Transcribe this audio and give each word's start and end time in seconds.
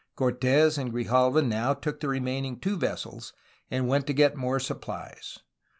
Cortes 0.15 0.79
and 0.79 0.91
Grijalva 0.91 1.43
now 1.43 1.75
took 1.75 1.99
the 1.99 2.07
remaining 2.07 2.59
two 2.59 2.75
vessels, 2.75 3.33
and 3.69 3.87
went 3.87 4.07
to 4.07 4.13
get 4.13 4.35
more 4.35 4.59
supplies. 4.59 5.37